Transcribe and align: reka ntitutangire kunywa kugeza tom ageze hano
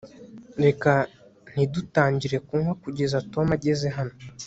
reka 0.63 0.91
ntitutangire 1.51 2.37
kunywa 2.47 2.73
kugeza 2.83 3.17
tom 3.31 3.47
ageze 3.57 3.87
hano 3.97 4.15